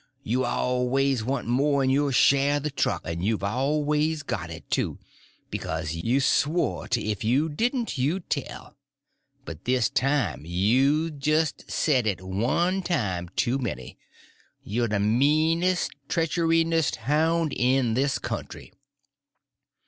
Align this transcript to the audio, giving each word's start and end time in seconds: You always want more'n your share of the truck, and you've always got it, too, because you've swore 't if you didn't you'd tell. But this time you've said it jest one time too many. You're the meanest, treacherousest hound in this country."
You 0.23 0.45
always 0.45 1.23
want 1.23 1.45
more'n 1.45 1.91
your 1.91 2.11
share 2.11 2.57
of 2.57 2.63
the 2.63 2.71
truck, 2.71 3.03
and 3.05 3.23
you've 3.23 3.43
always 3.43 4.23
got 4.23 4.49
it, 4.49 4.67
too, 4.71 4.97
because 5.51 5.93
you've 5.93 6.23
swore 6.23 6.87
't 6.87 6.99
if 6.99 7.23
you 7.23 7.49
didn't 7.49 7.99
you'd 7.99 8.27
tell. 8.27 8.75
But 9.45 9.65
this 9.65 9.91
time 9.91 10.41
you've 10.43 11.23
said 11.67 12.07
it 12.07 12.15
jest 12.17 12.23
one 12.23 12.81
time 12.81 13.29
too 13.35 13.59
many. 13.59 13.99
You're 14.63 14.87
the 14.87 14.99
meanest, 14.99 15.91
treacherousest 16.09 16.95
hound 16.95 17.53
in 17.55 17.93
this 17.93 18.17
country." 18.17 18.73